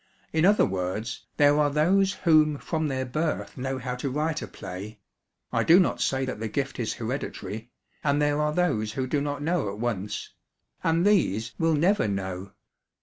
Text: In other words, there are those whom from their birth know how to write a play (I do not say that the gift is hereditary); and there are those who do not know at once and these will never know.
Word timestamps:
In 0.33 0.45
other 0.45 0.65
words, 0.65 1.27
there 1.37 1.59
are 1.59 1.69
those 1.69 2.13
whom 2.13 2.57
from 2.57 2.87
their 2.87 3.05
birth 3.05 3.55
know 3.55 3.77
how 3.77 3.93
to 3.97 4.09
write 4.09 4.41
a 4.41 4.47
play 4.47 4.99
(I 5.53 5.63
do 5.63 5.79
not 5.79 6.01
say 6.01 6.25
that 6.25 6.39
the 6.39 6.47
gift 6.47 6.79
is 6.79 6.95
hereditary); 6.95 7.69
and 8.03 8.19
there 8.19 8.41
are 8.41 8.51
those 8.51 8.93
who 8.93 9.05
do 9.05 9.21
not 9.21 9.43
know 9.43 9.69
at 9.69 9.77
once 9.77 10.33
and 10.83 11.05
these 11.05 11.53
will 11.59 11.75
never 11.75 12.07
know. 12.07 12.53